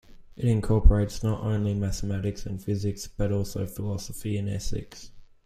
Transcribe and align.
It 0.35 0.45
incorporates 0.45 1.21
not 1.21 1.41
only 1.43 1.75
mathematics 1.75 2.47
and 2.47 2.59
physics, 2.59 3.05
but 3.05 3.31
also 3.31 3.67
philosophy 3.67 4.35
and 4.35 4.49
ethics. 4.49 5.11